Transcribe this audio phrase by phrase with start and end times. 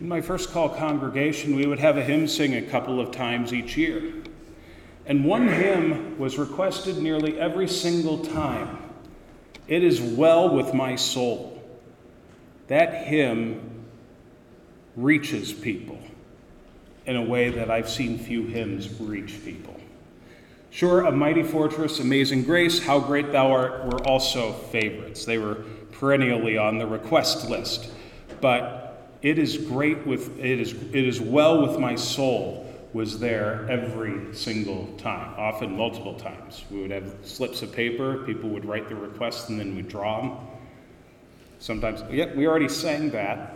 [0.00, 3.52] In my first call congregation, we would have a hymn sing a couple of times
[3.52, 4.14] each year.
[5.04, 8.78] And one hymn was requested nearly every single time
[9.68, 11.62] It is well with my soul.
[12.66, 13.84] That hymn
[14.96, 15.98] reaches people
[17.06, 19.78] in a way that I've seen few hymns reach people.
[20.70, 25.24] Sure, A Mighty Fortress, Amazing Grace, How Great Thou Art were also favorites.
[25.24, 27.90] They were perennially on the request list.
[28.40, 28.89] But
[29.22, 34.34] it is great with it is it is well with my soul was there every
[34.34, 36.64] single time, often multiple times.
[36.70, 40.20] We would have slips of paper, people would write the requests, and then we'd draw
[40.20, 40.36] them.
[41.60, 43.54] Sometimes, yeah, we already sang that.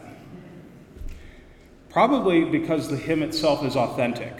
[1.89, 4.35] Probably because the hymn itself is authentic.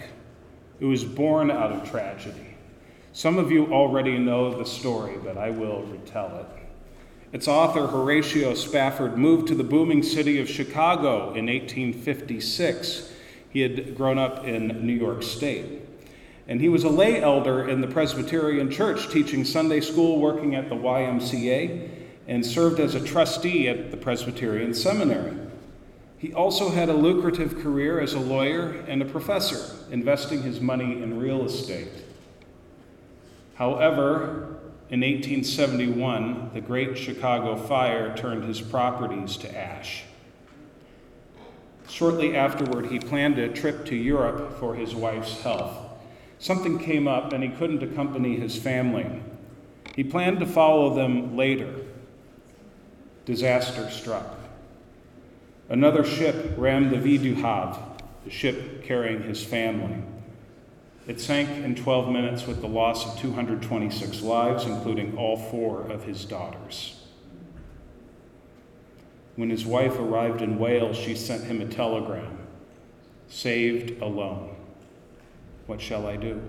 [0.79, 2.55] It was born out of tragedy.
[3.13, 6.64] Some of you already know the story, but I will retell it.
[7.35, 13.11] Its author, Horatio Spafford, moved to the booming city of Chicago in 1856.
[13.49, 15.81] He had grown up in New York State.
[16.47, 20.69] And he was a lay elder in the Presbyterian Church, teaching Sunday school, working at
[20.69, 21.89] the YMCA,
[22.25, 25.35] and served as a trustee at the Presbyterian Seminary.
[26.17, 31.03] He also had a lucrative career as a lawyer and a professor, investing his money
[31.03, 31.91] in real estate.
[33.55, 34.55] However,
[34.89, 40.03] in 1871, the Great Chicago Fire turned his properties to ash.
[41.89, 45.75] Shortly afterward, he planned a trip to Europe for his wife's health.
[46.37, 49.23] Something came up and he couldn't accompany his family.
[49.95, 51.73] He planned to follow them later.
[53.25, 54.37] Disaster struck.
[55.67, 57.79] Another ship rammed the Ville du Havre,
[58.23, 60.03] the ship carrying his family.
[61.07, 66.03] It sank in 12 minutes with the loss of 226 lives, including all four of
[66.03, 66.99] his daughters.
[69.35, 72.39] When his wife arrived in Wales, she sent him a telegram
[73.27, 74.55] Saved alone.
[75.65, 76.41] What shall I do?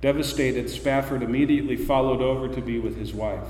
[0.00, 3.46] Devastated, Spafford immediately followed over to be with his wife.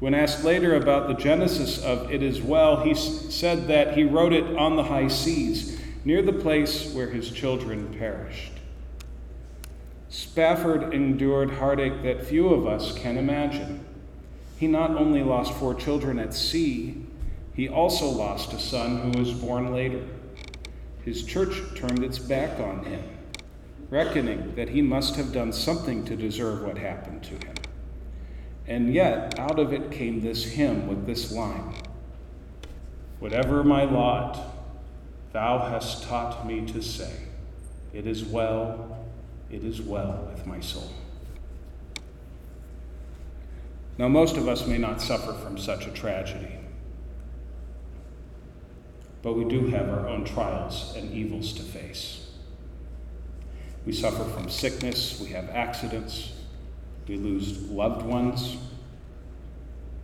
[0.00, 4.32] When asked later about the genesis of It Is Well, he said that he wrote
[4.32, 8.52] it on the high seas, near the place where his children perished.
[10.08, 13.84] Spafford endured heartache that few of us can imagine.
[14.58, 17.06] He not only lost four children at sea,
[17.54, 20.02] he also lost a son who was born later.
[21.04, 23.02] His church turned its back on him,
[23.90, 27.54] reckoning that he must have done something to deserve what happened to him.
[28.66, 31.74] And yet, out of it came this hymn with this line
[33.18, 34.51] Whatever my lot,
[35.32, 37.12] thou hast taught me to say,
[37.92, 38.98] It is well,
[39.50, 40.90] it is well with my soul.
[43.98, 46.58] Now, most of us may not suffer from such a tragedy,
[49.22, 52.30] but we do have our own trials and evils to face.
[53.84, 56.32] We suffer from sickness, we have accidents,
[57.06, 58.56] we lose loved ones.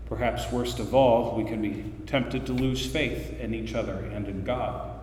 [0.06, 4.26] Perhaps worst of all, we can be tempted to lose faith in each other and
[4.26, 4.97] in God.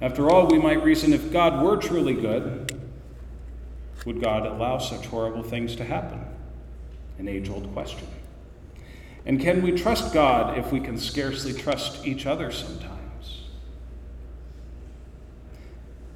[0.00, 2.78] After all, we might reason if God were truly good,
[4.04, 6.20] would God allow such horrible things to happen?
[7.18, 8.06] An age old question.
[9.24, 13.44] And can we trust God if we can scarcely trust each other sometimes?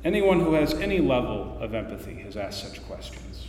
[0.05, 3.49] Anyone who has any level of empathy has asked such questions.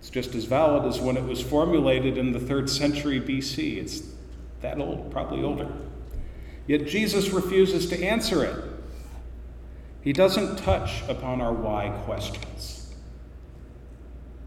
[0.00, 3.78] It's just as valid as when it was formulated in the third century BC.
[3.78, 4.02] It's
[4.60, 5.68] that old, probably older.
[6.66, 8.64] Yet Jesus refuses to answer it.
[10.02, 12.94] He doesn't touch upon our why questions.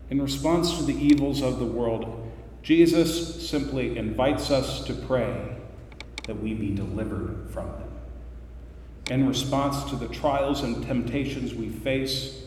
[0.09, 2.31] In response to the evils of the world,
[2.63, 5.57] Jesus simply invites us to pray
[6.23, 7.89] that we be delivered from them.
[9.09, 12.44] In response to the trials and temptations we face,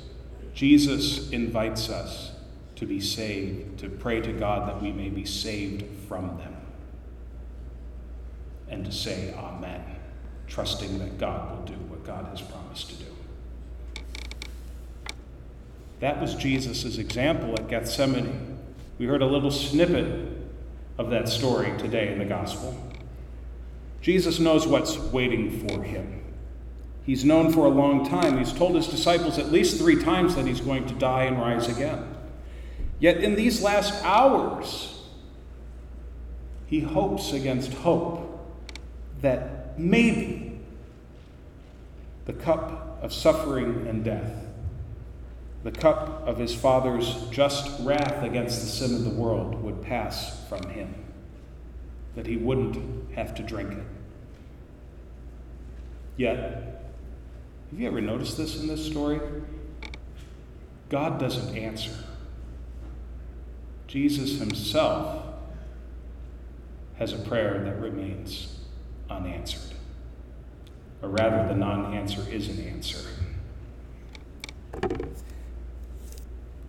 [0.55, 2.33] Jesus invites us
[2.77, 6.60] to be saved, to pray to God that we may be saved from them.
[8.71, 9.85] And to say Amen,
[10.47, 13.11] trusting that God will do what God has promised to do.
[16.01, 18.59] That was Jesus' example at Gethsemane.
[18.99, 20.29] We heard a little snippet
[20.99, 22.75] of that story today in the gospel.
[24.01, 26.23] Jesus knows what's waiting for him.
[27.05, 28.39] He's known for a long time.
[28.39, 31.69] He's told his disciples at least three times that he's going to die and rise
[31.69, 32.07] again.
[32.99, 35.03] Yet in these last hours,
[36.67, 38.30] he hopes against hope
[39.21, 40.61] that maybe
[42.27, 44.33] the cup of suffering and death,
[45.63, 50.47] the cup of his Father's just wrath against the sin of the world, would pass
[50.49, 50.95] from him.
[52.15, 53.85] that he wouldn't have to drink it.
[56.17, 56.39] Yet,
[57.71, 59.21] have you ever noticed this in this story?
[60.89, 61.93] God doesn't answer.
[63.87, 65.25] Jesus himself
[66.99, 68.57] has a prayer that remains
[69.11, 69.77] unanswered.
[71.03, 73.09] Or rather, the non answer is an answer.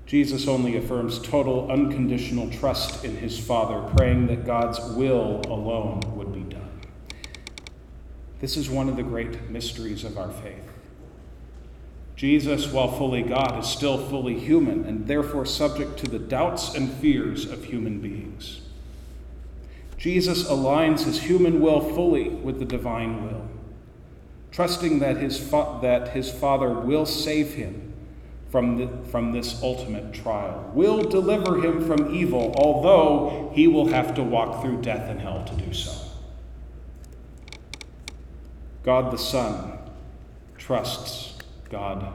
[0.06, 6.34] Jesus only affirms total, unconditional trust in his Father, praying that God's will alone would
[6.34, 6.82] be done.
[8.42, 10.70] This is one of the great mysteries of our faith.
[12.18, 16.92] Jesus, while fully God, is still fully human and therefore subject to the doubts and
[16.92, 18.62] fears of human beings.
[20.02, 23.48] Jesus aligns his human will fully with the divine will,
[24.52, 27.94] trusting that his, fa- that his Father will save him
[28.50, 34.16] from, the, from this ultimate trial, will deliver him from evil, although he will have
[34.16, 35.94] to walk through death and hell to do so.
[38.82, 39.78] God the Son
[40.58, 41.38] trusts
[41.70, 42.12] God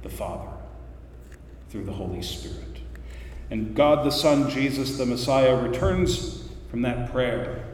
[0.00, 0.50] the Father
[1.68, 2.78] through the Holy Spirit.
[3.50, 6.37] And God the Son, Jesus the Messiah, returns
[6.70, 7.64] from that prayer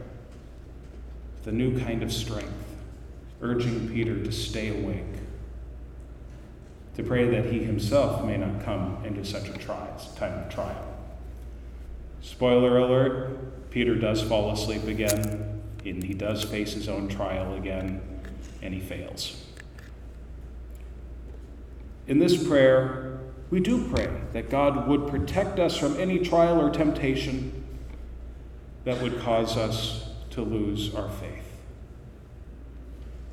[1.37, 2.51] with a new kind of strength,
[3.41, 5.03] urging Peter to stay awake,
[6.95, 10.93] to pray that he himself may not come into such a time of trial.
[12.21, 18.01] Spoiler alert Peter does fall asleep again, and he does face his own trial again,
[18.61, 19.43] and he fails.
[22.07, 23.19] In this prayer,
[23.49, 27.64] we do pray that God would protect us from any trial or temptation
[28.85, 31.43] that would cause us to lose our faith,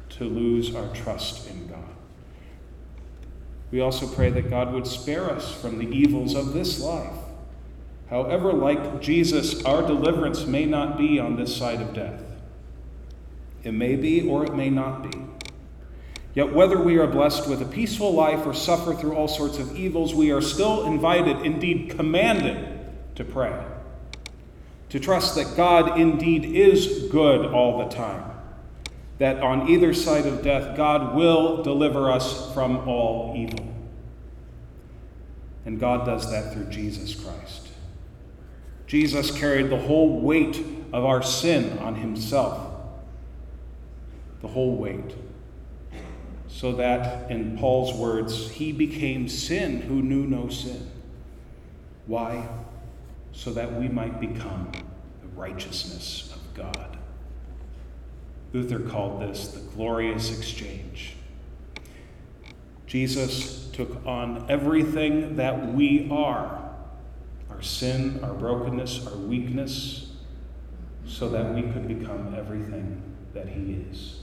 [0.09, 1.79] to lose our trust in God.
[3.71, 7.15] We also pray that God would spare us from the evils of this life.
[8.11, 12.23] However, like Jesus, our deliverance may not be on this side of death.
[13.63, 15.19] It may be or it may not be.
[16.35, 19.77] Yet, whether we are blessed with a peaceful life or suffer through all sorts of
[19.77, 22.81] evils, we are still invited, indeed commanded,
[23.17, 23.55] to pray.
[24.93, 28.31] To trust that God indeed is good all the time.
[29.17, 33.73] That on either side of death, God will deliver us from all evil.
[35.65, 37.69] And God does that through Jesus Christ.
[38.87, 40.63] Jesus carried the whole weight
[40.93, 42.61] of our sin on himself.
[44.43, 45.15] The whole weight
[46.49, 50.91] so that, in Paul's words, he became sin who knew no sin.
[52.07, 52.47] Why?
[53.33, 54.71] So that we might become
[55.21, 56.99] the righteousness of God.
[58.53, 61.15] Luther called this the glorious exchange.
[62.87, 66.59] Jesus took on everything that we are
[67.51, 70.11] our sin, our brokenness, our weakness
[71.07, 73.03] so that we could become everything
[73.35, 74.23] that he is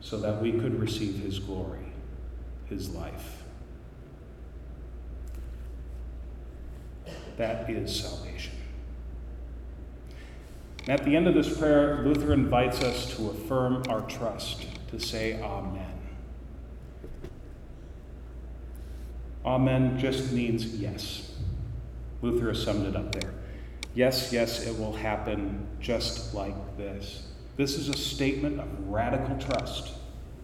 [0.00, 1.92] so that we could receive his glory,
[2.66, 3.37] his life.
[7.38, 8.52] That is salvation.
[10.82, 14.98] And at the end of this prayer, Luther invites us to affirm our trust, to
[14.98, 15.86] say Amen.
[19.46, 21.32] Amen just means yes.
[22.22, 23.32] Luther has summed it up there.
[23.94, 27.28] Yes, yes, it will happen just like this.
[27.56, 29.92] This is a statement of radical trust.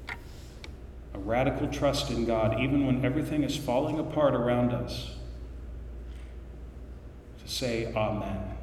[0.09, 5.14] A radical trust in God, even when everything is falling apart around us.
[7.45, 8.55] To say, Amen.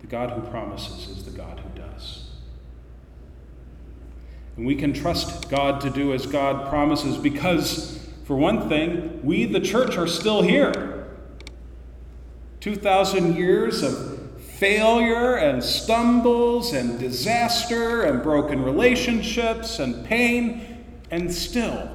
[0.00, 2.30] The God who promises is the God who does.
[4.56, 9.44] And we can trust God to do as God promises because, for one thing, we,
[9.44, 11.08] the church, are still here.
[12.60, 21.90] 2,000 years of failure and stumbles and disaster and broken relationships and pain, and still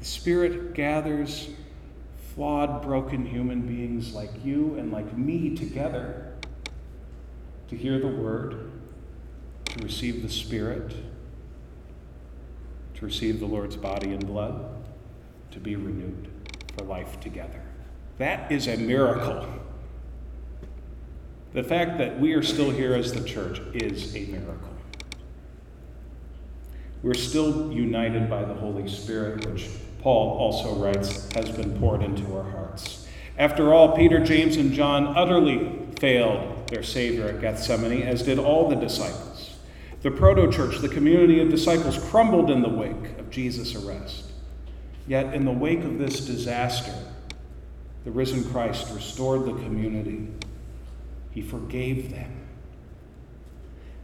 [0.00, 1.48] the Spirit gathers
[2.34, 6.32] flawed, broken human beings like you and like me together
[7.68, 8.70] to hear the Word,
[9.66, 10.94] to receive the Spirit,
[12.94, 14.64] to receive the Lord's body and blood,
[15.52, 16.28] to be renewed
[16.76, 17.62] for life together.
[18.18, 19.46] That is a miracle.
[21.52, 24.70] The fact that we are still here as the church is a miracle.
[27.02, 29.68] We're still united by the Holy Spirit, which
[30.04, 33.06] Paul also writes has been poured into our hearts.
[33.38, 38.68] After all, Peter, James, and John utterly failed their Savior at Gethsemane, as did all
[38.68, 39.56] the disciples.
[40.02, 44.30] The proto church, the community of disciples, crumbled in the wake of Jesus' arrest.
[45.06, 46.92] Yet, in the wake of this disaster,
[48.04, 50.28] the risen Christ restored the community
[51.30, 52.30] He forgave them.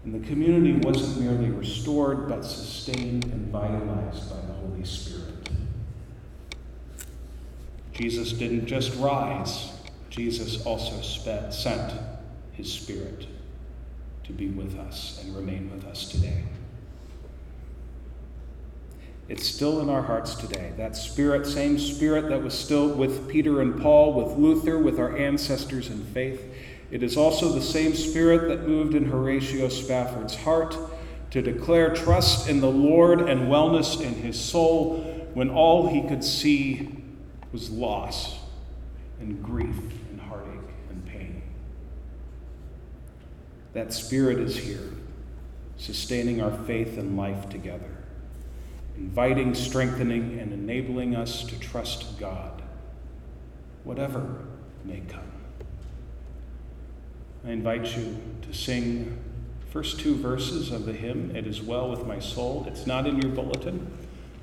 [0.05, 5.51] And the community wasn't merely restored, but sustained and vitalized by the Holy Spirit.
[8.01, 9.73] Jesus didn't just rise,
[10.09, 11.03] Jesus also
[11.51, 11.93] sent
[12.53, 13.27] his Spirit
[14.25, 16.45] to be with us and remain with us today.
[19.29, 20.73] It's still in our hearts today.
[20.79, 25.15] That spirit, same spirit that was still with Peter and Paul, with Luther, with our
[25.17, 26.43] ancestors in faith.
[26.91, 30.75] It is also the same spirit that moved in Horatio Spafford's heart
[31.33, 36.25] to declare trust in the Lord and wellness in his soul when all he could
[36.25, 37.00] see
[37.53, 38.39] was loss
[39.21, 39.77] and grief
[40.11, 41.43] and heartache and pain.
[43.73, 44.93] That spirit is here,
[45.77, 48.01] sustaining our faith and life together
[49.01, 52.63] inviting, strengthening, and enabling us to trust God,
[53.83, 54.45] whatever
[54.85, 55.33] may come.
[57.47, 59.19] I invite you to sing
[59.71, 62.67] first two verses of the hymn, It Is Well With My Soul.
[62.69, 63.91] It's not in your bulletin,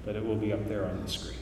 [0.03, 1.36] but it will be up there on the screen.